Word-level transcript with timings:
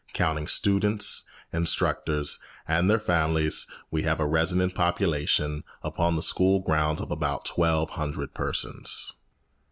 Counting 0.13 0.47
students, 0.47 1.29
instructors, 1.53 2.39
and 2.67 2.89
their 2.89 2.99
families, 2.99 3.67
we 3.91 4.01
have 4.01 4.19
a 4.19 4.25
resident 4.25 4.73
population 4.73 5.63
upon 5.83 6.15
the 6.15 6.23
school 6.23 6.59
grounds 6.59 7.01
of 7.03 7.11
about 7.11 7.45
twelve 7.45 7.91
hundred 7.91 8.33
persons. 8.33 9.13